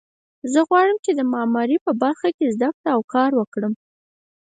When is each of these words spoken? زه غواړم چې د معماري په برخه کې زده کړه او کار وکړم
زه 0.51 0.59
غواړم 0.69 0.97
چې 1.05 1.11
د 1.13 1.21
معماري 1.33 1.77
په 1.85 1.91
برخه 2.03 2.29
کې 2.37 2.51
زده 2.55 2.69
کړه 2.79 2.89
او 2.95 3.01
کار 3.13 3.31
وکړم 3.35 3.73